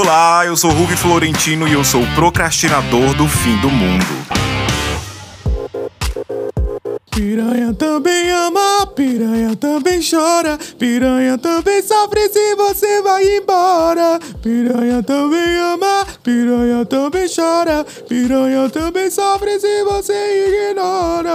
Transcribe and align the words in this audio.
Olá, 0.00 0.46
eu 0.46 0.56
sou 0.56 0.70
Ruby 0.70 0.96
Florentino 0.96 1.66
e 1.66 1.72
eu 1.72 1.82
sou 1.82 2.00
o 2.00 2.14
procrastinador 2.14 3.16
do 3.16 3.26
fim 3.26 3.56
do 3.56 3.68
mundo. 3.68 4.06
Piranha 7.10 7.74
também 7.74 8.30
ama, 8.30 8.86
piranha 8.94 9.56
também 9.56 10.00
chora, 10.00 10.56
piranha 10.78 11.36
também 11.36 11.82
sofre 11.82 12.28
se 12.28 12.54
você 12.54 13.02
vai 13.02 13.38
embora. 13.38 14.20
Piranha 14.40 15.02
também 15.02 15.56
ama, 15.56 16.06
piranha 16.22 16.86
também 16.86 17.26
chora, 17.28 17.84
piranha 18.08 18.70
também 18.70 19.10
sofre 19.10 19.58
se 19.58 19.82
você 19.82 20.70
ignora. 20.70 21.32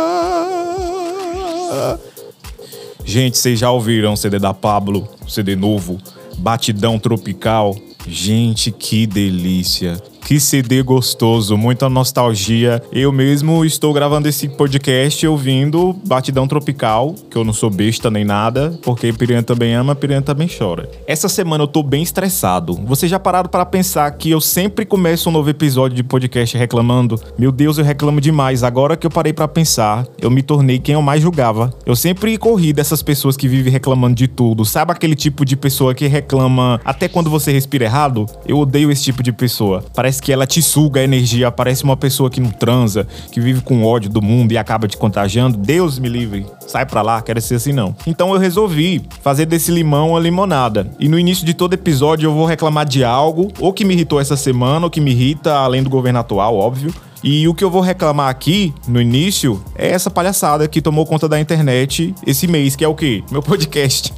Gente, 3.04 3.38
vocês 3.38 3.59
já 3.59 3.70
ouviram 3.70 4.14
o 4.14 4.18
CD 4.18 4.40
da 4.40 4.54
Pablo, 4.54 5.09
o 5.22 5.30
CD 5.30 5.54
novo, 5.54 5.98
Batidão 6.38 6.98
Tropical? 6.98 7.76
Gente, 8.07 8.71
que 8.71 9.07
delícia. 9.07 10.02
Que 10.23 10.40
CD 10.40 10.82
gostoso, 10.82 11.58
muita 11.58 11.90
nostalgia. 11.90 12.82
Eu 12.94 13.12
mesmo 13.12 13.66
estou 13.66 13.94
gravando 13.94 14.27
esse 14.27 14.48
podcast 14.48 15.27
ouvindo 15.27 15.94
Batidão 16.05 16.48
Tropical, 16.48 17.13
que 17.30 17.38
eu 17.38 17.44
não 17.44 17.52
sou 17.52 17.70
besta 17.70 18.09
nem 18.09 18.23
nada, 18.23 18.80
porque 18.84 19.12
Piranha 19.12 19.44
também 19.44 19.76
ama, 19.76 19.94
Piranha 19.94 20.22
também 20.22 20.48
chora. 20.48 20.90
Essa 21.05 21.27
semana 21.27 21.66
eu 21.66 21.68
tô 21.68 21.84
bem 21.84 22.02
estressado. 22.02 22.73
Vocês 22.86 23.09
já 23.12 23.20
pararam 23.20 23.49
para 23.49 23.66
pensar 23.66 24.09
que 24.12 24.32
eu 24.32 24.40
sempre 24.40 24.86
começo 24.86 25.27
um 25.27 25.32
novo 25.32 25.49
episódio 25.49 25.96
de 25.96 26.04
podcast 26.04 26.58
reclamando? 26.58 27.20
Meu 27.38 27.52
Deus, 27.52 27.77
eu 27.77 27.84
reclamo 27.84 28.21
demais. 28.21 28.63
Agora 28.63 28.96
que 28.96 29.05
eu 29.05 29.12
parei 29.12 29.34
para 29.34 29.48
pensar, 29.48 30.08
eu 30.21 30.32
me 30.32 30.41
tornei 30.41 30.80
quem 30.80 30.96
eu 30.96 31.02
mais 31.02 31.21
julgava. 31.21 31.74
Eu 31.85 31.98
sempre 31.98 32.38
corri 32.38 32.71
dessas 32.71 33.04
pessoas 33.04 33.35
que 33.35 33.49
vivem 33.49 33.74
reclamando 33.74 34.16
de 34.16 34.30
tudo. 34.30 34.63
Sabe 34.63 34.94
aquele 34.94 35.16
tipo 35.16 35.44
de 35.44 35.58
pessoa 35.58 35.94
que 35.94 36.08
reclama 36.08 36.79
até 36.85 37.10
quando 37.10 37.29
você 37.29 37.51
respira 37.51 37.84
errado? 37.84 38.26
Eu 38.48 38.57
odeio 38.57 38.90
esse 38.90 39.04
tipo 39.04 39.21
de 39.21 39.34
pessoa. 39.34 39.84
Parece 39.94 40.13
parece 40.14 40.22
que 40.22 40.32
ela 40.32 40.46
te 40.46 40.62
suga 40.62 41.00
a 41.00 41.04
energia, 41.04 41.52
parece 41.52 41.84
uma 41.84 41.98
pessoa 41.98 42.30
que 42.30 42.40
não 42.40 42.52
transa, 42.52 43.08
que 43.32 43.40
vive 43.40 43.62
com 43.62 43.84
ódio 43.84 44.10
do 44.10 44.22
mundo 44.22 44.52
e 44.52 44.58
acaba 44.58 44.88
te 44.88 44.96
contagiando. 44.96 45.58
Deus 45.58 45.98
me 45.98 46.08
livre, 46.08 46.46
sai 46.68 46.86
pra 46.86 47.02
lá, 47.02 47.22
quero 47.22 47.42
ser 47.42 47.56
assim 47.56 47.74
não. 47.74 47.96
Então 48.06 48.32
eu 48.32 48.40
resolvi 48.40 49.02
fazer 49.22 49.46
desse 49.46 49.72
limão 49.72 50.12
uma 50.12 50.20
limonada. 50.20 50.91
E 51.00 51.08
no 51.08 51.18
início 51.18 51.46
de 51.46 51.54
todo 51.54 51.74
episódio 51.74 52.28
eu 52.28 52.34
vou 52.34 52.46
reclamar 52.46 52.86
de 52.86 53.04
algo, 53.04 53.52
ou 53.60 53.74
que 53.74 53.84
me 53.84 53.96
irritou 53.96 54.20
essa 54.20 54.36
semana, 54.38 54.86
ou 54.86 54.91
que 54.91 55.02
me 55.02 55.12
irrita, 55.12 55.56
além 55.56 55.82
do 55.82 55.90
governo 55.90 56.20
atual, 56.20 56.56
óbvio. 56.56 56.94
E 57.24 57.48
o 57.48 57.56
que 57.56 57.64
eu 57.64 57.72
vou 57.72 57.82
reclamar 57.82 58.30
aqui, 58.30 58.74
no 58.88 59.02
início, 59.02 59.64
é 59.76 59.90
essa 59.90 60.12
palhaçada 60.12 60.68
que 60.68 60.82
tomou 60.82 61.06
conta 61.06 61.28
da 61.28 61.40
internet 61.40 62.14
esse 62.28 62.46
mês, 62.46 62.76
que 62.76 62.84
é 62.84 62.88
o 62.88 62.94
quê? 62.94 63.24
Meu 63.32 63.41
podcast. 63.41 64.14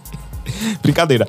Brincadeira. 0.82 1.26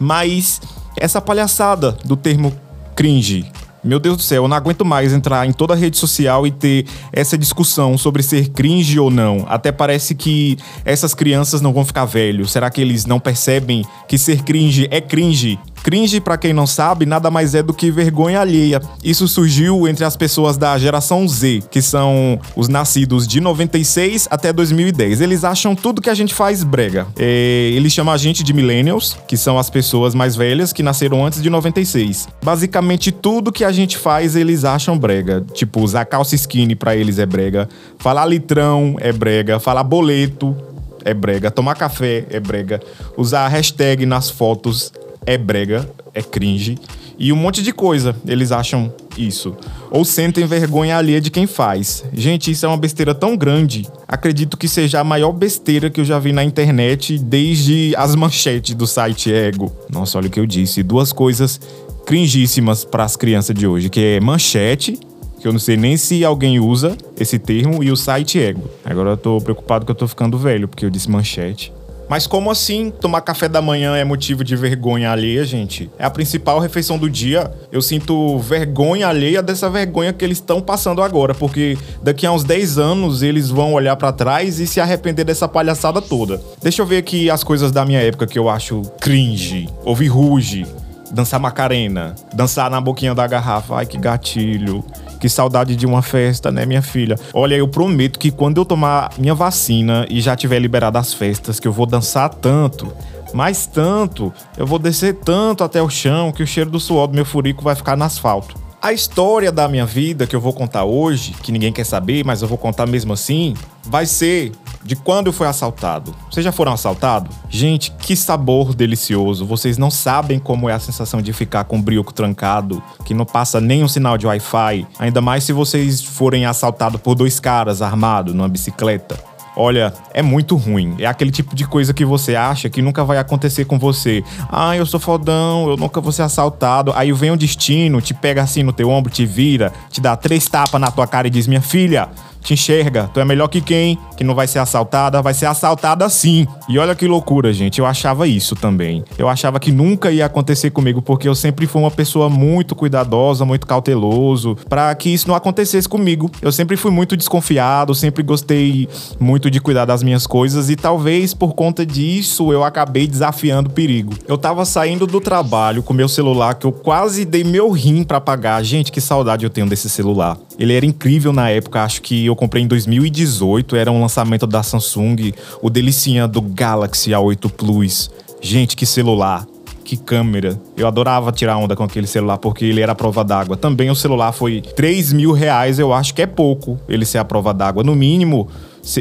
Mas 0.00 0.60
essa 0.96 1.20
palhaçada 1.20 1.92
do 2.04 2.16
termo 2.16 2.52
cringe. 2.96 3.44
Meu 3.84 4.00
Deus 4.00 4.16
do 4.16 4.22
céu, 4.24 4.42
eu 4.42 4.48
não 4.48 4.56
aguento 4.56 4.84
mais 4.84 5.12
entrar 5.12 5.46
em 5.46 5.52
toda 5.52 5.74
a 5.74 5.76
rede 5.76 5.96
social 5.96 6.44
e 6.44 6.50
ter 6.50 6.86
essa 7.12 7.38
discussão 7.38 7.96
sobre 7.96 8.20
ser 8.20 8.48
cringe 8.48 8.98
ou 8.98 9.12
não. 9.12 9.46
Até 9.48 9.70
parece 9.70 10.12
que 10.12 10.56
essas 10.84 11.14
crianças 11.14 11.60
não 11.60 11.72
vão 11.72 11.84
ficar 11.84 12.04
velhos. 12.04 12.50
Será 12.50 12.68
que 12.68 12.80
eles 12.80 13.06
não 13.06 13.20
percebem 13.20 13.84
que 14.08 14.18
ser 14.18 14.42
cringe 14.42 14.88
é 14.90 15.00
cringe? 15.00 15.56
Cringe, 15.86 16.20
para 16.20 16.36
quem 16.36 16.52
não 16.52 16.66
sabe, 16.66 17.06
nada 17.06 17.30
mais 17.30 17.54
é 17.54 17.62
do 17.62 17.72
que 17.72 17.92
vergonha 17.92 18.40
alheia. 18.40 18.82
Isso 19.04 19.28
surgiu 19.28 19.86
entre 19.86 20.04
as 20.04 20.16
pessoas 20.16 20.56
da 20.56 20.76
geração 20.76 21.28
Z, 21.28 21.62
que 21.70 21.80
são 21.80 22.40
os 22.56 22.66
nascidos 22.66 23.24
de 23.24 23.40
96 23.40 24.26
até 24.28 24.52
2010. 24.52 25.20
Eles 25.20 25.44
acham 25.44 25.76
tudo 25.76 26.02
que 26.02 26.10
a 26.10 26.14
gente 26.14 26.34
faz 26.34 26.64
brega. 26.64 27.06
É, 27.16 27.70
eles 27.72 27.92
chamam 27.92 28.12
a 28.12 28.16
gente 28.16 28.42
de 28.42 28.52
millennials, 28.52 29.16
que 29.28 29.36
são 29.36 29.60
as 29.60 29.70
pessoas 29.70 30.12
mais 30.12 30.34
velhas 30.34 30.72
que 30.72 30.82
nasceram 30.82 31.24
antes 31.24 31.40
de 31.40 31.48
96. 31.48 32.26
Basicamente 32.42 33.12
tudo 33.12 33.52
que 33.52 33.62
a 33.62 33.70
gente 33.70 33.96
faz 33.96 34.34
eles 34.34 34.64
acham 34.64 34.98
brega. 34.98 35.46
Tipo, 35.54 35.80
usar 35.82 36.04
calça 36.04 36.34
skinny 36.34 36.74
para 36.74 36.96
eles 36.96 37.20
é 37.20 37.26
brega, 37.26 37.68
falar 37.96 38.26
litrão 38.26 38.96
é 38.98 39.12
brega, 39.12 39.60
falar 39.60 39.84
boleto 39.84 40.56
é 41.04 41.14
brega, 41.14 41.48
tomar 41.48 41.76
café 41.76 42.24
é 42.28 42.40
brega, 42.40 42.80
usar 43.16 43.46
hashtag 43.46 44.04
nas 44.04 44.28
fotos 44.28 44.92
é 45.26 45.36
brega, 45.36 45.88
é 46.14 46.22
cringe 46.22 46.78
e 47.18 47.32
um 47.32 47.36
monte 47.36 47.62
de 47.62 47.72
coisa. 47.72 48.14
Eles 48.26 48.52
acham 48.52 48.92
isso. 49.16 49.56
Ou 49.90 50.04
sentem 50.04 50.46
vergonha 50.46 50.96
alheia 50.96 51.20
de 51.20 51.30
quem 51.30 51.46
faz. 51.46 52.04
Gente, 52.12 52.50
isso 52.50 52.64
é 52.64 52.68
uma 52.68 52.76
besteira 52.76 53.14
tão 53.14 53.36
grande. 53.36 53.86
Acredito 54.06 54.56
que 54.56 54.68
seja 54.68 55.00
a 55.00 55.04
maior 55.04 55.32
besteira 55.32 55.90
que 55.90 56.00
eu 56.00 56.04
já 56.04 56.18
vi 56.18 56.32
na 56.32 56.44
internet 56.44 57.18
desde 57.18 57.94
as 57.96 58.14
manchetes 58.14 58.74
do 58.74 58.86
site 58.86 59.32
Ego. 59.32 59.72
Nossa, 59.90 60.18
olha 60.18 60.28
o 60.28 60.30
que 60.30 60.40
eu 60.40 60.46
disse. 60.46 60.82
Duas 60.82 61.12
coisas 61.12 61.60
cringíssimas 62.04 62.84
para 62.84 63.04
as 63.04 63.16
crianças 63.16 63.56
de 63.56 63.66
hoje, 63.66 63.88
que 63.88 64.00
é 64.00 64.20
manchete 64.20 64.98
que 65.40 65.46
eu 65.46 65.52
não 65.52 65.60
sei 65.60 65.76
nem 65.76 65.96
se 65.96 66.24
alguém 66.24 66.58
usa 66.58 66.96
esse 67.20 67.38
termo, 67.38 67.84
e 67.84 67.92
o 67.92 67.96
site 67.96 68.38
Ego. 68.38 68.68
Agora 68.84 69.10
eu 69.10 69.16
tô 69.16 69.40
preocupado 69.40 69.84
que 69.84 69.90
eu 69.90 69.94
tô 69.94 70.08
ficando 70.08 70.38
velho, 70.38 70.66
porque 70.66 70.84
eu 70.84 70.90
disse 70.90 71.10
manchete. 71.10 71.72
Mas 72.08 72.26
como 72.26 72.50
assim 72.50 72.90
tomar 72.90 73.20
café 73.20 73.48
da 73.48 73.60
manhã 73.60 73.96
é 73.96 74.04
motivo 74.04 74.44
de 74.44 74.54
vergonha 74.54 75.10
alheia, 75.10 75.44
gente? 75.44 75.90
É 75.98 76.04
a 76.04 76.10
principal 76.10 76.58
refeição 76.58 76.98
do 76.98 77.10
dia. 77.10 77.50
Eu 77.72 77.82
sinto 77.82 78.38
vergonha 78.38 79.08
alheia 79.08 79.42
dessa 79.42 79.68
vergonha 79.68 80.12
que 80.12 80.24
eles 80.24 80.38
estão 80.38 80.60
passando 80.60 81.02
agora, 81.02 81.34
porque 81.34 81.76
daqui 82.02 82.26
a 82.26 82.32
uns 82.32 82.44
10 82.44 82.78
anos 82.78 83.22
eles 83.22 83.50
vão 83.50 83.74
olhar 83.74 83.96
para 83.96 84.12
trás 84.12 84.60
e 84.60 84.66
se 84.66 84.80
arrepender 84.80 85.24
dessa 85.24 85.48
palhaçada 85.48 86.00
toda. 86.00 86.40
Deixa 86.62 86.82
eu 86.82 86.86
ver 86.86 86.98
aqui 86.98 87.28
as 87.28 87.42
coisas 87.42 87.72
da 87.72 87.84
minha 87.84 88.00
época 88.00 88.26
que 88.26 88.38
eu 88.38 88.48
acho 88.48 88.82
cringe. 89.00 89.68
Ouvir 89.84 90.08
ruge, 90.08 90.66
dançar 91.10 91.40
macarena, 91.40 92.14
dançar 92.32 92.70
na 92.70 92.80
boquinha 92.80 93.14
da 93.14 93.26
garrafa. 93.26 93.76
Ai, 93.76 93.86
que 93.86 93.98
gatilho. 93.98 94.84
Que 95.20 95.28
saudade 95.28 95.74
de 95.74 95.86
uma 95.86 96.02
festa, 96.02 96.52
né, 96.52 96.66
minha 96.66 96.82
filha? 96.82 97.18
Olha, 97.32 97.54
eu 97.54 97.66
prometo 97.66 98.18
que 98.18 98.30
quando 98.30 98.58
eu 98.58 98.64
tomar 98.64 99.10
minha 99.18 99.34
vacina 99.34 100.06
e 100.10 100.20
já 100.20 100.36
tiver 100.36 100.58
liberado 100.58 100.98
as 100.98 101.14
festas, 101.14 101.58
que 101.58 101.66
eu 101.66 101.72
vou 101.72 101.86
dançar 101.86 102.28
tanto, 102.28 102.92
mais 103.32 103.66
tanto, 103.66 104.32
eu 104.56 104.66
vou 104.66 104.78
descer 104.78 105.14
tanto 105.14 105.64
até 105.64 105.80
o 105.82 105.88
chão 105.88 106.32
que 106.32 106.42
o 106.42 106.46
cheiro 106.46 106.70
do 106.70 106.78
suor 106.78 107.06
do 107.06 107.14
meu 107.14 107.24
furico 107.24 107.64
vai 107.64 107.74
ficar 107.74 107.96
no 107.96 108.04
asfalto. 108.04 108.56
A 108.80 108.92
história 108.92 109.50
da 109.50 109.66
minha 109.66 109.86
vida 109.86 110.26
que 110.26 110.36
eu 110.36 110.40
vou 110.40 110.52
contar 110.52 110.84
hoje, 110.84 111.32
que 111.42 111.50
ninguém 111.50 111.72
quer 111.72 111.84
saber, 111.84 112.24
mas 112.24 112.42
eu 112.42 112.48
vou 112.48 112.58
contar 112.58 112.86
mesmo 112.86 113.12
assim, 113.12 113.54
vai 113.82 114.06
ser 114.06 114.52
de 114.86 114.96
quando 114.96 115.32
fui 115.32 115.46
assaltado. 115.46 116.14
Vocês 116.30 116.44
já 116.44 116.52
foram 116.52 116.72
assaltados? 116.72 117.34
Gente, 117.48 117.90
que 117.90 118.14
sabor 118.14 118.74
delicioso. 118.74 119.44
Vocês 119.44 119.76
não 119.76 119.90
sabem 119.90 120.38
como 120.38 120.68
é 120.68 120.72
a 120.72 120.78
sensação 120.78 121.20
de 121.20 121.32
ficar 121.32 121.64
com 121.64 121.78
o 121.78 121.82
brioco 121.82 122.12
trancado, 122.12 122.82
que 123.04 123.12
não 123.12 123.24
passa 123.24 123.60
nem 123.60 123.82
um 123.82 123.88
sinal 123.88 124.16
de 124.16 124.26
Wi-Fi. 124.26 124.86
Ainda 124.98 125.20
mais 125.20 125.44
se 125.44 125.52
vocês 125.52 126.02
forem 126.02 126.46
assaltados 126.46 127.00
por 127.00 127.14
dois 127.14 127.40
caras 127.40 127.82
armados 127.82 128.34
numa 128.34 128.48
bicicleta. 128.48 129.18
Olha, 129.58 129.94
é 130.12 130.20
muito 130.20 130.54
ruim. 130.54 130.94
É 130.98 131.06
aquele 131.06 131.30
tipo 131.30 131.56
de 131.56 131.66
coisa 131.66 131.94
que 131.94 132.04
você 132.04 132.36
acha 132.36 132.68
que 132.68 132.82
nunca 132.82 133.02
vai 133.02 133.16
acontecer 133.16 133.64
com 133.64 133.78
você. 133.78 134.22
Ah, 134.52 134.76
eu 134.76 134.84
sou 134.84 135.00
fodão, 135.00 135.70
eu 135.70 135.78
nunca 135.78 135.98
vou 135.98 136.12
ser 136.12 136.22
assaltado. 136.22 136.92
Aí 136.94 137.10
vem 137.12 137.30
o 137.30 137.36
destino, 137.38 138.02
te 138.02 138.12
pega 138.12 138.42
assim 138.42 138.62
no 138.62 138.72
teu 138.72 138.90
ombro, 138.90 139.10
te 139.10 139.24
vira, 139.24 139.72
te 139.90 139.98
dá 139.98 140.14
três 140.14 140.46
tapas 140.46 140.78
na 140.78 140.90
tua 140.90 141.06
cara 141.06 141.26
e 141.26 141.30
diz: 141.30 141.46
Minha 141.46 141.62
filha, 141.62 142.10
te 142.46 142.54
enxerga. 142.54 143.10
Tu 143.12 143.18
é 143.18 143.24
melhor 143.24 143.48
que 143.48 143.60
quem? 143.60 143.98
Que 144.16 144.22
não 144.22 144.34
vai 144.34 144.46
ser 144.46 144.60
assaltada, 144.60 145.20
vai 145.20 145.34
ser 145.34 145.46
assaltada 145.46 146.08
sim. 146.08 146.46
E 146.68 146.78
olha 146.78 146.94
que 146.94 147.06
loucura, 147.06 147.52
gente. 147.52 147.80
Eu 147.80 147.86
achava 147.86 148.26
isso 148.26 148.54
também. 148.54 149.04
Eu 149.18 149.28
achava 149.28 149.58
que 149.58 149.72
nunca 149.72 150.12
ia 150.12 150.26
acontecer 150.26 150.70
comigo 150.70 151.02
porque 151.02 151.28
eu 151.28 151.34
sempre 151.34 151.66
fui 151.66 151.82
uma 151.82 151.90
pessoa 151.90 152.30
muito 152.30 152.74
cuidadosa, 152.74 153.44
muito 153.44 153.66
cauteloso, 153.66 154.56
para 154.68 154.94
que 154.94 155.10
isso 155.10 155.26
não 155.26 155.34
acontecesse 155.34 155.88
comigo. 155.88 156.30
Eu 156.40 156.52
sempre 156.52 156.76
fui 156.76 156.90
muito 156.90 157.16
desconfiado, 157.16 157.94
sempre 157.94 158.22
gostei 158.22 158.88
muito 159.18 159.50
de 159.50 159.60
cuidar 159.60 159.84
das 159.84 160.02
minhas 160.02 160.26
coisas 160.26 160.70
e 160.70 160.76
talvez 160.76 161.34
por 161.34 161.54
conta 161.54 161.84
disso 161.84 162.52
eu 162.52 162.62
acabei 162.62 163.08
desafiando 163.08 163.68
o 163.68 163.72
perigo. 163.72 164.14
Eu 164.28 164.38
tava 164.38 164.64
saindo 164.64 165.06
do 165.06 165.20
trabalho 165.20 165.82
com 165.82 165.92
meu 165.92 166.08
celular 166.08 166.54
que 166.54 166.66
eu 166.66 166.72
quase 166.72 167.24
dei 167.24 167.42
meu 167.42 167.70
rim 167.70 168.04
para 168.04 168.20
pagar. 168.20 168.62
Gente, 168.62 168.92
que 168.92 169.00
saudade 169.00 169.44
eu 169.44 169.50
tenho 169.50 169.68
desse 169.68 169.90
celular. 169.90 170.38
Ele 170.58 170.72
era 170.72 170.86
incrível 170.86 171.32
na 171.32 171.50
época, 171.50 171.82
acho 171.82 172.00
que 172.00 172.26
eu 172.26 172.34
comprei 172.34 172.62
em 172.62 172.66
2018, 172.66 173.76
era 173.76 173.92
um 173.92 174.00
lançamento 174.00 174.46
da 174.46 174.62
Samsung, 174.62 175.32
o 175.60 175.68
delicinha 175.68 176.26
do 176.26 176.40
Galaxy 176.40 177.10
A8 177.10 177.50
Plus. 177.50 178.10
Gente, 178.40 178.74
que 178.74 178.86
celular, 178.86 179.46
que 179.84 179.96
câmera. 179.96 180.58
Eu 180.76 180.86
adorava 180.86 181.30
tirar 181.30 181.56
onda 181.58 181.76
com 181.76 181.84
aquele 181.84 182.06
celular 182.06 182.38
porque 182.38 182.64
ele 182.64 182.80
era 182.80 182.92
a 182.92 182.94
prova 182.94 183.22
d'água. 183.22 183.56
Também 183.56 183.90
o 183.90 183.94
celular 183.94 184.32
foi 184.32 184.60
3 184.60 185.12
mil 185.12 185.32
reais, 185.32 185.78
eu 185.78 185.92
acho 185.92 186.14
que 186.14 186.22
é 186.22 186.26
pouco 186.26 186.78
ele 186.88 187.04
ser 187.04 187.18
a 187.18 187.24
prova 187.24 187.52
d'água. 187.52 187.84
No 187.84 187.94
mínimo, 187.94 188.48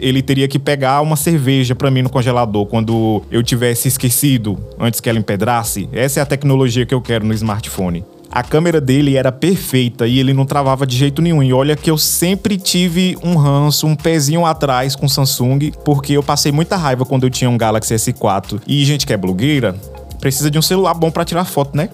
ele 0.01 0.21
teria 0.21 0.47
que 0.47 0.59
pegar 0.59 1.01
uma 1.01 1.15
cerveja 1.15 1.73
para 1.73 1.89
mim 1.89 2.01
no 2.01 2.09
congelador 2.09 2.65
quando 2.65 3.23
eu 3.31 3.41
tivesse 3.41 3.87
esquecido 3.87 4.57
antes 4.79 4.99
que 4.99 5.09
ela 5.09 5.19
empedrasse. 5.19 5.87
Essa 5.93 6.19
é 6.19 6.23
a 6.23 6.25
tecnologia 6.25 6.85
que 6.85 6.93
eu 6.93 7.01
quero 7.01 7.25
no 7.25 7.33
smartphone 7.33 8.03
a 8.31 8.43
câmera 8.43 8.81
dele 8.81 9.15
era 9.15 9.31
perfeita 9.31 10.07
e 10.07 10.19
ele 10.19 10.33
não 10.33 10.45
travava 10.45 10.85
de 10.85 10.95
jeito 10.95 11.21
nenhum. 11.21 11.41
E 11.41 11.53
olha 11.53 11.75
que 11.75 11.89
eu 11.89 11.97
sempre 11.97 12.57
tive 12.57 13.17
um 13.23 13.35
ranço, 13.35 13.87
um 13.87 13.95
pezinho 13.95 14.45
atrás 14.45 14.95
com 14.95 15.07
Samsung, 15.07 15.71
porque 15.83 16.13
eu 16.13 16.23
passei 16.23 16.51
muita 16.51 16.75
raiva 16.75 17.05
quando 17.05 17.23
eu 17.23 17.29
tinha 17.29 17.49
um 17.49 17.57
Galaxy 17.57 17.93
S4. 17.95 18.61
E 18.67 18.83
gente 18.83 19.05
que 19.05 19.13
é 19.13 19.17
blogueira, 19.17 19.75
precisa 20.19 20.49
de 20.49 20.57
um 20.57 20.61
celular 20.61 20.93
bom 20.93 21.11
para 21.11 21.25
tirar 21.25 21.45
foto, 21.45 21.75
né? 21.75 21.89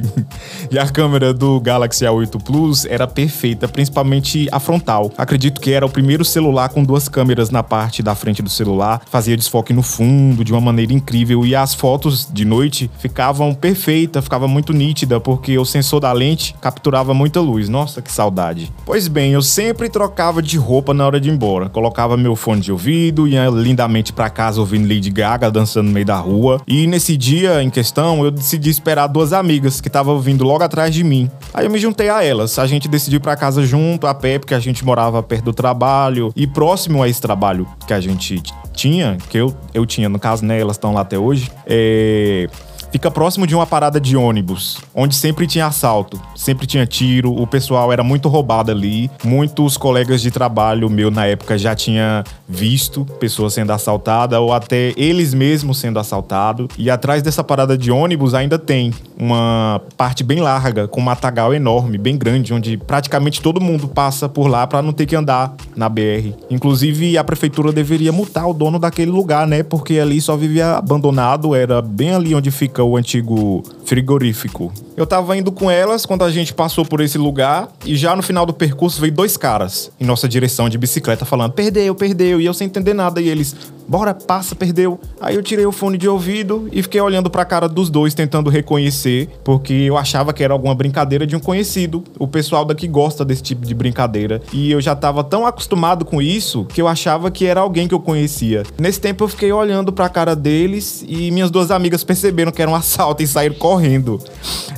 e 0.70 0.78
a 0.78 0.88
câmera 0.88 1.32
do 1.32 1.60
Galaxy 1.60 2.04
A8 2.04 2.42
Plus 2.42 2.84
era 2.84 3.06
perfeita, 3.06 3.68
principalmente 3.68 4.48
a 4.52 4.60
frontal. 4.60 5.12
Acredito 5.16 5.60
que 5.60 5.72
era 5.72 5.84
o 5.84 5.90
primeiro 5.90 6.24
celular 6.24 6.68
com 6.68 6.84
duas 6.84 7.08
câmeras 7.08 7.50
na 7.50 7.62
parte 7.62 8.02
da 8.02 8.14
frente 8.14 8.42
do 8.42 8.50
celular, 8.50 9.02
fazia 9.10 9.36
desfoque 9.36 9.72
no 9.72 9.82
fundo 9.82 10.44
de 10.44 10.52
uma 10.52 10.60
maneira 10.60 10.92
incrível 10.92 11.44
e 11.44 11.54
as 11.54 11.74
fotos 11.74 12.28
de 12.32 12.44
noite 12.44 12.90
ficavam 12.98 13.54
perfeitas, 13.54 14.24
ficava 14.24 14.46
muito 14.46 14.72
nítida 14.72 15.20
porque 15.20 15.58
o 15.58 15.64
sensor 15.64 16.00
da 16.00 16.12
lente 16.12 16.54
capturava 16.60 17.14
muita 17.14 17.40
luz. 17.40 17.68
Nossa, 17.68 18.00
que 18.00 18.12
saudade. 18.12 18.72
Pois 18.84 19.08
bem, 19.08 19.32
eu 19.32 19.42
sempre 19.42 19.88
trocava 19.88 20.42
de 20.42 20.56
roupa 20.56 20.94
na 20.94 21.06
hora 21.06 21.20
de 21.20 21.28
ir 21.28 21.32
embora. 21.32 21.68
Colocava 21.68 22.16
meu 22.16 22.36
fone 22.36 22.60
de 22.60 22.72
ouvido, 22.72 23.26
ia 23.26 23.48
lindamente 23.48 24.12
para 24.12 24.30
casa 24.30 24.60
ouvindo 24.60 24.88
Lady 24.88 25.10
Gaga 25.10 25.50
dançando 25.50 25.86
no 25.86 25.92
meio 25.92 26.06
da 26.06 26.16
rua. 26.16 26.60
E 26.66 26.86
nesse 26.86 27.16
dia 27.16 27.47
em 27.62 27.70
questão, 27.70 28.24
eu 28.24 28.30
decidi 28.30 28.70
esperar 28.70 29.06
duas 29.06 29.32
amigas 29.32 29.80
que 29.80 29.88
estavam 29.88 30.18
vindo 30.20 30.44
logo 30.44 30.62
atrás 30.62 30.94
de 30.94 31.02
mim. 31.02 31.30
Aí 31.52 31.66
eu 31.66 31.70
me 31.70 31.78
juntei 31.78 32.08
a 32.08 32.22
elas. 32.22 32.58
A 32.58 32.66
gente 32.66 32.88
decidiu 32.88 33.20
para 33.20 33.36
casa 33.36 33.64
junto, 33.64 34.06
a 34.06 34.14
pé, 34.14 34.38
porque 34.38 34.54
a 34.54 34.60
gente 34.60 34.84
morava 34.84 35.22
perto 35.22 35.44
do 35.44 35.52
trabalho 35.52 36.32
e 36.36 36.46
próximo 36.46 37.02
a 37.02 37.08
esse 37.08 37.20
trabalho 37.20 37.66
que 37.86 37.92
a 37.92 38.00
gente 38.00 38.42
tinha, 38.72 39.18
que 39.28 39.38
eu, 39.38 39.54
eu 39.74 39.84
tinha, 39.84 40.08
no 40.08 40.18
caso, 40.18 40.44
né, 40.44 40.60
elas 40.60 40.76
estão 40.76 40.94
lá 40.94 41.00
até 41.00 41.18
hoje, 41.18 41.50
é, 41.66 42.48
fica 42.90 43.10
próximo 43.10 43.46
de 43.46 43.54
uma 43.54 43.66
parada 43.66 44.00
de 44.00 44.16
ônibus, 44.16 44.78
onde 44.94 45.14
sempre 45.14 45.46
tinha 45.46 45.66
assalto, 45.66 46.20
sempre 46.34 46.66
tinha 46.66 46.86
tiro, 46.86 47.32
o 47.32 47.46
pessoal 47.46 47.92
era 47.92 48.02
muito 48.02 48.28
roubado 48.28 48.70
ali. 48.70 49.10
Muitos 49.24 49.76
colegas 49.76 50.20
de 50.20 50.30
trabalho 50.30 50.88
meu 50.90 51.10
na 51.10 51.26
época 51.26 51.58
já 51.58 51.74
tinha 51.74 52.24
visto 52.48 53.04
pessoas 53.20 53.54
sendo 53.54 53.72
assaltadas 53.72 54.38
ou 54.38 54.52
até 54.52 54.92
eles 54.96 55.34
mesmos 55.34 55.78
sendo 55.78 55.98
assaltados. 55.98 56.68
E 56.78 56.90
atrás 56.90 57.22
dessa 57.22 57.44
parada 57.44 57.76
de 57.76 57.90
ônibus 57.90 58.34
ainda 58.34 58.58
tem 58.58 58.92
uma 59.18 59.80
parte 59.96 60.22
bem 60.24 60.40
larga, 60.40 60.88
com 60.88 61.00
um 61.00 61.04
matagal 61.04 61.52
enorme, 61.52 61.98
bem 61.98 62.16
grande, 62.16 62.54
onde 62.54 62.76
praticamente 62.76 63.40
todo 63.40 63.60
mundo 63.60 63.88
passa 63.88 64.28
por 64.28 64.48
lá 64.48 64.66
para 64.66 64.82
não 64.82 64.92
ter 64.92 65.06
que 65.06 65.16
andar 65.16 65.54
na 65.76 65.88
BR. 65.88 66.32
Inclusive, 66.50 67.18
a 67.18 67.24
prefeitura 67.24 67.72
deveria 67.72 68.12
multar 68.12 68.48
o 68.48 68.54
dono 68.54 68.78
daquele 68.78 69.10
lugar, 69.10 69.46
né? 69.46 69.62
Porque 69.62 69.98
ali 69.98 70.20
só 70.20 70.36
vivia 70.36 70.76
abandonado, 70.76 71.54
era 71.54 71.82
bem 71.82 72.14
ali 72.14 72.34
onde 72.34 72.50
fica 72.50 72.77
o 72.82 72.96
antigo 72.96 73.62
frigorífico. 73.88 74.70
Eu 74.96 75.06
tava 75.06 75.36
indo 75.36 75.50
com 75.50 75.70
elas 75.70 76.04
quando 76.04 76.22
a 76.22 76.30
gente 76.30 76.52
passou 76.52 76.84
por 76.84 77.00
esse 77.00 77.16
lugar 77.16 77.68
e 77.86 77.96
já 77.96 78.14
no 78.14 78.22
final 78.22 78.44
do 78.44 78.52
percurso 78.52 79.00
veio 79.00 79.12
dois 79.12 79.36
caras 79.36 79.90
em 79.98 80.04
nossa 80.04 80.28
direção 80.28 80.68
de 80.68 80.76
bicicleta 80.76 81.24
falando: 81.24 81.52
perdeu, 81.52 81.94
perdeu. 81.94 82.40
E 82.40 82.44
eu 82.44 82.52
sem 82.52 82.66
entender 82.66 82.92
nada. 82.92 83.20
E 83.20 83.28
eles: 83.28 83.56
bora, 83.88 84.12
passa, 84.12 84.54
perdeu. 84.54 85.00
Aí 85.20 85.34
eu 85.34 85.42
tirei 85.42 85.64
o 85.64 85.72
fone 85.72 85.96
de 85.96 86.06
ouvido 86.06 86.68
e 86.70 86.82
fiquei 86.82 87.00
olhando 87.00 87.30
pra 87.30 87.44
cara 87.44 87.66
dos 87.66 87.88
dois 87.88 88.12
tentando 88.12 88.50
reconhecer, 88.50 89.30
porque 89.42 89.72
eu 89.72 89.96
achava 89.96 90.32
que 90.34 90.44
era 90.44 90.52
alguma 90.52 90.74
brincadeira 90.74 91.26
de 91.26 91.34
um 91.34 91.40
conhecido. 91.40 92.04
O 92.18 92.28
pessoal 92.28 92.64
daqui 92.66 92.86
gosta 92.86 93.24
desse 93.24 93.42
tipo 93.42 93.64
de 93.64 93.74
brincadeira. 93.74 94.42
E 94.52 94.70
eu 94.70 94.80
já 94.80 94.94
tava 94.94 95.24
tão 95.24 95.46
acostumado 95.46 96.04
com 96.04 96.20
isso 96.20 96.66
que 96.66 96.82
eu 96.82 96.86
achava 96.86 97.30
que 97.30 97.46
era 97.46 97.60
alguém 97.60 97.88
que 97.88 97.94
eu 97.94 98.00
conhecia. 98.00 98.64
Nesse 98.78 99.00
tempo 99.00 99.24
eu 99.24 99.28
fiquei 99.28 99.50
olhando 99.50 99.92
pra 99.92 100.08
cara 100.10 100.36
deles 100.36 101.04
e 101.08 101.30
minhas 101.30 101.50
duas 101.50 101.70
amigas 101.70 102.04
perceberam 102.04 102.52
que 102.52 102.60
era 102.60 102.70
um 102.70 102.74
assalto 102.74 103.22
e 103.22 103.26
saíram 103.26 103.54
correndo. 103.54 103.77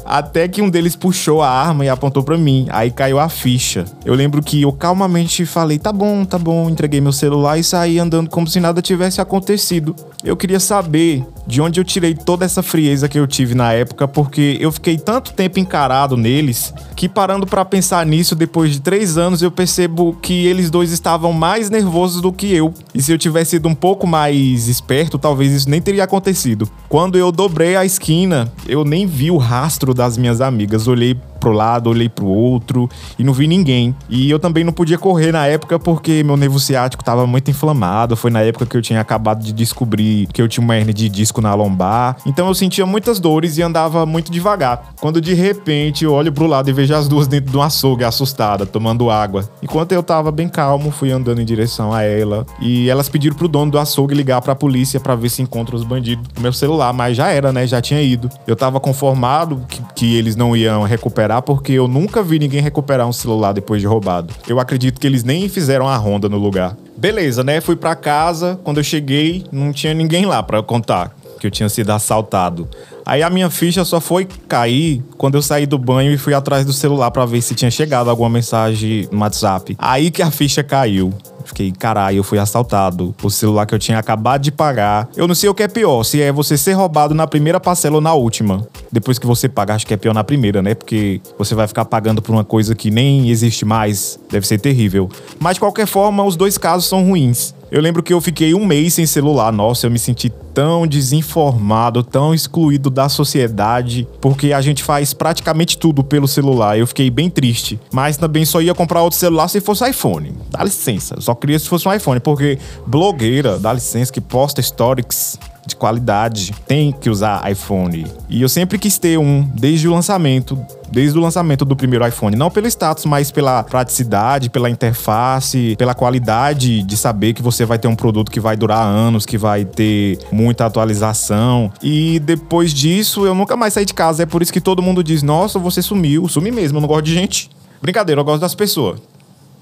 Até 0.04 0.48
que 0.48 0.60
um 0.60 0.68
deles 0.68 0.96
puxou 0.96 1.42
a 1.42 1.48
arma 1.48 1.84
e 1.84 1.88
apontou 1.88 2.22
para 2.22 2.36
mim. 2.36 2.66
Aí 2.70 2.90
caiu 2.90 3.18
a 3.18 3.28
ficha. 3.28 3.84
Eu 4.04 4.14
lembro 4.14 4.42
que 4.42 4.62
eu 4.62 4.72
calmamente 4.72 5.46
falei: 5.46 5.78
tá 5.78 5.92
bom, 5.92 6.24
tá 6.24 6.38
bom. 6.38 6.68
Entreguei 6.68 7.00
meu 7.00 7.12
celular 7.12 7.58
e 7.58 7.64
saí 7.64 7.98
andando 7.98 8.28
como 8.28 8.46
se 8.46 8.60
nada 8.60 8.82
tivesse 8.82 9.20
acontecido. 9.20 9.94
Eu 10.24 10.36
queria 10.36 10.60
saber 10.60 11.24
de 11.46 11.60
onde 11.60 11.80
eu 11.80 11.84
tirei 11.84 12.14
toda 12.14 12.44
essa 12.44 12.62
frieza 12.62 13.08
que 13.08 13.18
eu 13.18 13.26
tive 13.26 13.54
na 13.54 13.72
época, 13.72 14.06
porque 14.06 14.58
eu 14.60 14.70
fiquei 14.70 14.98
tanto 14.98 15.32
tempo 15.32 15.58
encarado 15.58 16.16
neles 16.16 16.72
que 16.94 17.08
parando 17.08 17.46
para 17.46 17.64
pensar 17.64 18.04
nisso 18.04 18.34
depois 18.34 18.72
de 18.72 18.80
três 18.80 19.16
anos 19.16 19.40
eu 19.40 19.50
percebo 19.50 20.16
que 20.20 20.46
eles 20.46 20.70
dois 20.70 20.92
estavam 20.92 21.32
mais 21.32 21.70
nervosos 21.70 22.20
do 22.20 22.32
que 22.32 22.52
eu. 22.52 22.74
E 22.94 23.00
se 23.00 23.12
eu 23.12 23.18
tivesse 23.18 23.50
sido 23.50 23.68
um 23.68 23.74
pouco 23.74 24.06
mais 24.06 24.68
esperto, 24.68 25.18
talvez 25.18 25.52
isso 25.52 25.70
nem 25.70 25.80
teria 25.80 26.04
acontecido. 26.04 26.68
Quando 26.88 27.16
eu 27.16 27.32
dobrei 27.32 27.74
a 27.74 27.84
esquina, 27.84 28.52
eu 28.66 28.84
nem 28.90 29.06
vi 29.06 29.30
o 29.30 29.36
rastro 29.36 29.94
das 29.94 30.18
minhas 30.18 30.40
amigas. 30.40 30.88
Olhei 30.88 31.16
pro 31.40 31.50
lado, 31.52 31.90
olhei 31.90 32.08
pro 32.08 32.26
outro 32.26 32.88
e 33.18 33.24
não 33.24 33.32
vi 33.32 33.46
ninguém. 33.46 33.96
E 34.08 34.30
eu 34.30 34.38
também 34.38 34.62
não 34.62 34.72
podia 34.72 34.98
correr 34.98 35.32
na 35.32 35.46
época 35.46 35.78
porque 35.78 36.22
meu 36.22 36.36
nervo 36.36 36.60
ciático 36.60 37.02
tava 37.02 37.26
muito 37.26 37.50
inflamado. 37.50 38.16
Foi 38.16 38.30
na 38.30 38.42
época 38.42 38.66
que 38.66 38.76
eu 38.76 38.82
tinha 38.82 39.00
acabado 39.00 39.42
de 39.42 39.52
descobrir 39.52 40.26
que 40.28 40.40
eu 40.42 40.48
tinha 40.48 40.62
uma 40.62 40.76
hernia 40.76 40.94
de 40.94 41.08
disco 41.08 41.40
na 41.40 41.54
lombar. 41.54 42.16
Então 42.26 42.46
eu 42.46 42.54
sentia 42.54 42.84
muitas 42.84 43.18
dores 43.18 43.56
e 43.56 43.62
andava 43.62 44.04
muito 44.04 44.30
devagar. 44.30 44.92
Quando 45.00 45.20
de 45.20 45.34
repente 45.34 46.04
eu 46.04 46.12
olho 46.12 46.32
pro 46.32 46.46
lado 46.46 46.68
e 46.68 46.72
vejo 46.72 46.94
as 46.94 47.08
duas 47.08 47.26
dentro 47.26 47.50
de 47.50 47.56
um 47.56 47.62
açougue, 47.62 48.04
assustada, 48.04 48.66
tomando 48.66 49.10
água. 49.10 49.48
Enquanto 49.62 49.92
eu 49.92 50.02
tava 50.02 50.30
bem 50.30 50.48
calmo, 50.48 50.90
fui 50.90 51.10
andando 51.10 51.40
em 51.40 51.44
direção 51.44 51.92
a 51.92 52.02
ela 52.02 52.46
e 52.60 52.88
elas 52.90 53.08
pediram 53.08 53.34
pro 53.34 53.48
dono 53.48 53.72
do 53.72 53.78
açougue 53.78 54.14
ligar 54.14 54.40
pra 54.42 54.54
polícia 54.54 55.00
para 55.00 55.14
ver 55.14 55.30
se 55.30 55.40
encontra 55.40 55.74
os 55.74 55.84
bandidos 55.84 56.10
meu 56.38 56.52
celular, 56.52 56.92
mas 56.92 57.16
já 57.16 57.28
era, 57.28 57.52
né? 57.52 57.66
Já 57.66 57.80
tinha 57.80 58.02
ido. 58.02 58.28
Eu 58.46 58.56
tava 58.56 58.80
conformado 58.80 59.64
que, 59.68 59.82
que 59.94 60.16
eles 60.16 60.36
não 60.36 60.56
iam 60.56 60.82
recuperar 60.82 61.29
recuperar, 61.30 61.42
porque 61.42 61.72
eu 61.72 61.86
nunca 61.86 62.22
vi 62.22 62.38
ninguém 62.38 62.60
recuperar 62.60 63.06
um 63.06 63.12
celular 63.12 63.52
depois 63.52 63.80
de 63.80 63.86
roubado. 63.86 64.34
Eu 64.48 64.58
acredito 64.58 65.00
que 65.00 65.06
eles 65.06 65.22
nem 65.22 65.48
fizeram 65.48 65.88
a 65.88 65.96
ronda 65.96 66.28
no 66.28 66.38
lugar. 66.38 66.76
Beleza, 66.96 67.44
né? 67.44 67.60
Fui 67.60 67.76
para 67.76 67.94
casa. 67.94 68.58
Quando 68.64 68.78
eu 68.78 68.84
cheguei, 68.84 69.44
não 69.52 69.72
tinha 69.72 69.94
ninguém 69.94 70.26
lá 70.26 70.42
para 70.42 70.62
contar 70.62 71.14
que 71.38 71.46
eu 71.46 71.50
tinha 71.50 71.68
sido 71.68 71.90
assaltado. 71.90 72.68
Aí 73.10 73.24
a 73.24 73.28
minha 73.28 73.50
ficha 73.50 73.84
só 73.84 74.00
foi 74.00 74.24
cair 74.46 75.02
quando 75.18 75.34
eu 75.34 75.42
saí 75.42 75.66
do 75.66 75.76
banho 75.76 76.12
e 76.12 76.16
fui 76.16 76.32
atrás 76.32 76.64
do 76.64 76.72
celular 76.72 77.10
para 77.10 77.26
ver 77.26 77.42
se 77.42 77.56
tinha 77.56 77.68
chegado 77.68 78.08
alguma 78.08 78.30
mensagem 78.30 79.08
no 79.10 79.18
WhatsApp. 79.18 79.76
Aí 79.80 80.12
que 80.12 80.22
a 80.22 80.30
ficha 80.30 80.62
caiu. 80.62 81.12
Fiquei, 81.44 81.72
caralho, 81.72 82.18
eu 82.18 82.22
fui 82.22 82.38
assaltado. 82.38 83.12
O 83.20 83.28
celular 83.28 83.66
que 83.66 83.74
eu 83.74 83.80
tinha 83.80 83.98
acabado 83.98 84.42
de 84.42 84.52
pagar. 84.52 85.08
Eu 85.16 85.26
não 85.26 85.34
sei 85.34 85.50
o 85.50 85.54
que 85.54 85.64
é 85.64 85.66
pior, 85.66 86.04
se 86.04 86.22
é 86.22 86.30
você 86.30 86.56
ser 86.56 86.74
roubado 86.74 87.12
na 87.12 87.26
primeira 87.26 87.58
parcela 87.58 87.96
ou 87.96 88.00
na 88.00 88.14
última. 88.14 88.64
Depois 88.92 89.18
que 89.18 89.26
você 89.26 89.48
paga, 89.48 89.74
acho 89.74 89.84
que 89.84 89.92
é 89.92 89.96
pior 89.96 90.14
na 90.14 90.22
primeira, 90.22 90.62
né? 90.62 90.76
Porque 90.76 91.20
você 91.36 91.52
vai 91.52 91.66
ficar 91.66 91.86
pagando 91.86 92.22
por 92.22 92.30
uma 92.30 92.44
coisa 92.44 92.76
que 92.76 92.92
nem 92.92 93.28
existe 93.28 93.64
mais. 93.64 94.20
Deve 94.30 94.46
ser 94.46 94.60
terrível. 94.60 95.08
Mas 95.40 95.54
de 95.54 95.60
qualquer 95.60 95.86
forma, 95.86 96.22
os 96.22 96.36
dois 96.36 96.56
casos 96.56 96.88
são 96.88 97.04
ruins. 97.04 97.54
Eu 97.70 97.80
lembro 97.80 98.02
que 98.02 98.12
eu 98.12 98.20
fiquei 98.20 98.52
um 98.52 98.66
mês 98.66 98.94
sem 98.94 99.06
celular. 99.06 99.52
Nossa, 99.52 99.86
eu 99.86 99.90
me 99.90 99.98
senti 99.98 100.28
tão 100.28 100.86
desinformado, 100.86 102.02
tão 102.02 102.34
excluído 102.34 102.90
da 102.90 103.08
sociedade, 103.08 104.08
porque 104.20 104.52
a 104.52 104.60
gente 104.60 104.82
faz 104.82 105.14
praticamente 105.14 105.78
tudo 105.78 106.02
pelo 106.02 106.26
celular. 106.26 106.76
Eu 106.76 106.86
fiquei 106.86 107.08
bem 107.10 107.30
triste. 107.30 107.78
Mas 107.92 108.16
também 108.16 108.44
só 108.44 108.60
ia 108.60 108.74
comprar 108.74 109.02
outro 109.02 109.18
celular 109.18 109.46
se 109.46 109.60
fosse 109.60 109.88
iPhone. 109.88 110.32
Dá 110.50 110.64
licença. 110.64 111.20
Só 111.20 111.32
queria 111.32 111.58
se 111.58 111.68
fosse 111.68 111.86
um 111.86 111.92
iPhone, 111.92 112.18
porque 112.18 112.58
blogueira, 112.86 113.56
dá 113.56 113.72
licença, 113.72 114.12
que 114.12 114.20
posta 114.20 114.60
stories 114.60 115.38
de 115.70 115.76
qualidade, 115.76 116.52
tem 116.66 116.92
que 116.92 117.08
usar 117.08 117.50
iPhone. 117.50 118.06
E 118.28 118.42
eu 118.42 118.48
sempre 118.48 118.78
quis 118.78 118.98
ter 118.98 119.18
um 119.18 119.42
desde 119.54 119.88
o 119.88 119.92
lançamento, 119.92 120.58
desde 120.90 121.18
o 121.18 121.20
lançamento 121.22 121.64
do 121.64 121.74
primeiro 121.74 122.06
iPhone, 122.06 122.36
não 122.36 122.50
pelo 122.50 122.66
status, 122.66 123.04
mas 123.06 123.30
pela 123.30 123.62
praticidade, 123.62 124.50
pela 124.50 124.68
interface, 124.68 125.74
pela 125.78 125.94
qualidade 125.94 126.82
de 126.82 126.96
saber 126.96 127.32
que 127.32 127.42
você 127.42 127.64
vai 127.64 127.78
ter 127.78 127.88
um 127.88 127.96
produto 127.96 128.30
que 128.30 128.40
vai 128.40 128.56
durar 128.56 128.84
anos, 128.84 129.24
que 129.24 129.38
vai 129.38 129.64
ter 129.64 130.18
muita 130.30 130.66
atualização. 130.66 131.72
E 131.82 132.18
depois 132.20 132.72
disso, 132.74 133.24
eu 133.24 133.34
nunca 133.34 133.56
mais 133.56 133.74
saí 133.74 133.84
de 133.84 133.94
casa. 133.94 134.22
É 134.22 134.26
por 134.26 134.42
isso 134.42 134.52
que 134.52 134.60
todo 134.60 134.82
mundo 134.82 135.02
diz: 135.02 135.22
"Nossa, 135.22 135.58
você 135.58 135.80
sumiu". 135.80 136.28
Sumi 136.28 136.50
mesmo, 136.50 136.78
eu 136.78 136.80
não 136.80 136.88
gosto 136.88 137.04
de 137.04 137.14
gente. 137.14 137.50
Brincadeira, 137.80 138.20
eu 138.20 138.24
gosto 138.24 138.40
das 138.40 138.54
pessoas. 138.54 139.00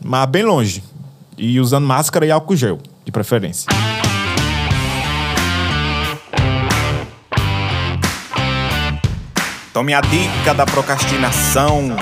Mas 0.02 0.28
bem 0.28 0.42
longe. 0.42 0.82
E 1.36 1.60
usando 1.60 1.86
máscara 1.86 2.26
e 2.26 2.30
álcool 2.30 2.56
gel, 2.56 2.78
de 3.04 3.12
preferência. 3.12 3.68
Tome 9.72 9.92
a 9.92 10.00
dica 10.00 10.54
da 10.54 10.64
procrastinação. 10.64 11.96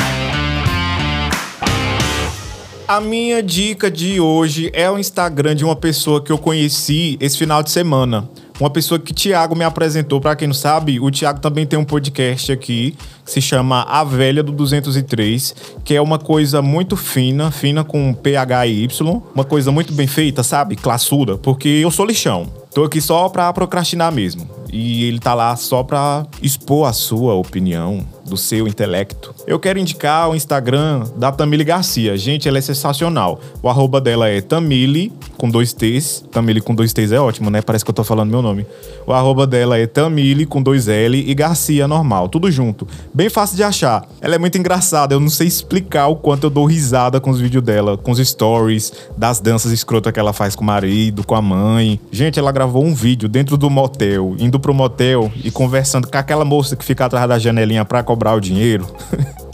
A 2.86 3.00
minha 3.00 3.42
dica 3.42 3.90
de 3.90 4.20
hoje 4.20 4.70
é 4.72 4.88
o 4.88 4.96
Instagram 4.96 5.56
de 5.56 5.64
uma 5.64 5.74
pessoa 5.74 6.22
que 6.22 6.30
eu 6.30 6.38
conheci 6.38 7.16
esse 7.20 7.36
final 7.36 7.64
de 7.64 7.70
semana. 7.70 8.28
Uma 8.60 8.70
pessoa 8.70 8.98
que 8.98 9.10
o 9.10 9.14
Thiago 9.14 9.56
me 9.56 9.64
apresentou, 9.64 10.20
para 10.20 10.36
quem 10.36 10.46
não 10.48 10.54
sabe, 10.54 11.00
o 11.00 11.10
Thiago 11.10 11.40
também 11.40 11.66
tem 11.66 11.78
um 11.78 11.84
podcast 11.84 12.50
aqui 12.52 12.96
que 13.24 13.30
se 13.30 13.42
chama 13.42 13.82
A 13.82 14.02
Velha 14.04 14.42
do 14.42 14.52
203, 14.52 15.54
que 15.84 15.94
é 15.94 16.00
uma 16.00 16.18
coisa 16.18 16.62
muito 16.62 16.96
fina, 16.96 17.50
fina 17.50 17.84
com 17.84 18.14
PH 18.14 18.66
e 18.68 18.84
Y, 18.84 19.22
uma 19.34 19.44
coisa 19.44 19.70
muito 19.72 19.92
bem 19.92 20.06
feita, 20.06 20.42
sabe? 20.42 20.76
Classuda, 20.76 21.36
porque 21.36 21.68
eu 21.68 21.90
sou 21.90 22.06
lixão. 22.06 22.46
Tô 22.72 22.84
aqui 22.84 23.00
só 23.00 23.28
pra 23.28 23.52
procrastinar 23.52 24.12
mesmo. 24.12 24.48
E 24.78 25.04
ele 25.04 25.18
tá 25.18 25.32
lá 25.32 25.56
só 25.56 25.82
pra 25.82 26.26
expor 26.42 26.86
a 26.86 26.92
sua 26.92 27.32
opinião, 27.32 28.04
do 28.26 28.36
seu 28.36 28.66
intelecto. 28.66 29.34
Eu 29.46 29.58
quero 29.58 29.78
indicar 29.78 30.28
o 30.28 30.34
Instagram 30.34 31.04
da 31.16 31.32
Tamile 31.32 31.64
Garcia. 31.64 32.16
Gente, 32.16 32.48
ela 32.48 32.58
é 32.58 32.60
sensacional. 32.60 33.40
O 33.62 33.68
arroba 33.68 34.00
dela 34.00 34.28
é 34.28 34.40
Tamile, 34.40 35.12
com 35.36 35.48
dois 35.48 35.72
T's. 35.72 36.24
Tamile 36.30 36.60
com 36.60 36.74
dois 36.74 36.92
T's 36.92 37.12
é 37.12 37.20
ótimo, 37.20 37.50
né? 37.50 37.62
Parece 37.62 37.84
que 37.84 37.90
eu 37.90 37.94
tô 37.94 38.04
falando 38.04 38.30
meu 38.30 38.42
nome. 38.42 38.66
O 39.06 39.12
arroba 39.12 39.46
dela 39.46 39.78
é 39.78 39.86
Tamile, 39.86 40.46
com 40.46 40.62
dois 40.62 40.88
L, 40.88 41.18
e 41.18 41.34
Garcia 41.34 41.86
normal, 41.86 42.28
tudo 42.28 42.50
junto. 42.50 42.86
Bem 43.14 43.28
fácil 43.28 43.56
de 43.56 43.62
achar. 43.62 44.04
Ela 44.20 44.34
é 44.34 44.38
muito 44.38 44.58
engraçada, 44.58 45.14
eu 45.14 45.20
não 45.20 45.28
sei 45.28 45.46
explicar 45.46 46.08
o 46.08 46.16
quanto 46.16 46.44
eu 46.44 46.50
dou 46.50 46.64
risada 46.64 47.20
com 47.20 47.30
os 47.30 47.40
vídeos 47.40 47.62
dela, 47.62 47.96
com 47.96 48.10
os 48.10 48.18
stories, 48.18 48.92
das 49.16 49.38
danças 49.38 49.70
escrotas 49.70 50.12
que 50.12 50.18
ela 50.18 50.32
faz 50.32 50.56
com 50.56 50.64
o 50.64 50.66
marido, 50.66 51.24
com 51.24 51.34
a 51.34 51.42
mãe. 51.42 52.00
Gente, 52.10 52.38
ela 52.38 52.50
gravou 52.50 52.84
um 52.84 52.94
vídeo 52.94 53.28
dentro 53.28 53.56
do 53.56 53.70
motel, 53.70 54.34
indo 54.38 54.58
pro 54.58 54.74
motel 54.74 55.30
e 55.44 55.50
conversando 55.50 56.08
com 56.08 56.18
aquela 56.18 56.44
moça 56.44 56.74
que 56.74 56.84
fica 56.84 57.04
atrás 57.04 57.28
da 57.28 57.38
janelinha 57.38 57.84
pra 57.84 58.02
cobrar 58.02 58.15
o 58.16 58.40
dinheiro. 58.40 58.86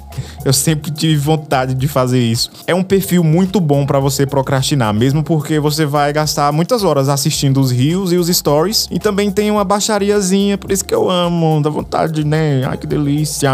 Eu 0.44 0.52
sempre 0.52 0.90
tive 0.90 1.16
vontade 1.16 1.74
de 1.74 1.86
fazer 1.86 2.18
isso. 2.18 2.50
É 2.66 2.74
um 2.74 2.82
perfil 2.82 3.22
muito 3.22 3.60
bom 3.60 3.86
para 3.86 4.00
você 4.00 4.26
procrastinar, 4.26 4.92
mesmo 4.92 5.22
porque 5.22 5.60
você 5.60 5.86
vai 5.86 6.12
gastar 6.12 6.52
muitas 6.52 6.82
horas 6.82 7.08
assistindo 7.08 7.60
os 7.60 7.70
rios 7.70 8.12
e 8.12 8.16
os 8.16 8.26
stories. 8.26 8.88
E 8.90 8.98
também 8.98 9.30
tem 9.30 9.50
uma 9.50 9.64
baixariazinha, 9.64 10.58
por 10.58 10.72
isso 10.72 10.84
que 10.84 10.94
eu 10.94 11.08
amo, 11.08 11.60
dá 11.62 11.70
vontade, 11.70 12.24
né? 12.24 12.64
Ai 12.64 12.76
que 12.76 12.86
delícia. 12.86 13.50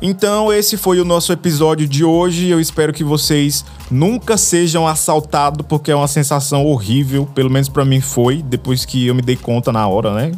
Então, 0.00 0.52
esse 0.52 0.76
foi 0.76 1.00
o 1.00 1.04
nosso 1.04 1.32
episódio 1.32 1.86
de 1.86 2.02
hoje. 2.02 2.48
Eu 2.48 2.58
espero 2.58 2.92
que 2.92 3.04
vocês 3.04 3.64
nunca 3.90 4.36
sejam 4.36 4.88
assaltados, 4.88 5.66
porque 5.68 5.90
é 5.90 5.94
uma 5.94 6.08
sensação 6.08 6.64
horrível. 6.64 7.26
Pelo 7.34 7.50
menos 7.50 7.68
para 7.68 7.84
mim 7.84 8.00
foi, 8.00 8.42
depois 8.42 8.84
que 8.84 9.06
eu 9.06 9.14
me 9.14 9.22
dei 9.22 9.36
conta 9.36 9.70
na 9.70 9.86
hora, 9.86 10.14
né? 10.14 10.32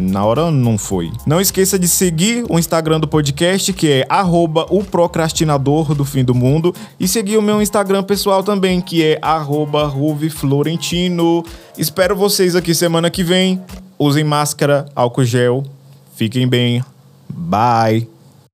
Na 0.00 0.24
hora 0.24 0.50
não 0.50 0.78
foi. 0.78 1.12
Não 1.26 1.40
esqueça 1.40 1.78
de 1.78 1.86
seguir 1.86 2.44
o 2.48 2.58
Instagram 2.58 2.98
do 2.98 3.06
podcast, 3.06 3.72
que 3.72 3.88
é 3.88 4.06
arroba 4.08 4.66
o 4.70 4.82
procrastinador 4.82 5.94
do 5.94 6.04
fim 6.04 6.24
do 6.24 6.34
mundo. 6.34 6.74
E 6.98 7.06
seguir 7.06 7.36
o 7.36 7.42
meu 7.42 7.60
Instagram 7.60 8.02
pessoal 8.02 8.42
também, 8.42 8.80
que 8.80 9.04
é 9.04 9.18
arroba 9.20 9.92
Florentino. 10.30 11.44
Espero 11.76 12.16
vocês 12.16 12.56
aqui 12.56 12.74
semana 12.74 13.10
que 13.10 13.22
vem. 13.22 13.60
Usem 13.98 14.24
máscara, 14.24 14.86
álcool 14.96 15.24
gel. 15.24 15.64
Fiquem 16.14 16.48
bem. 16.48 16.82
Bye. 17.28 18.19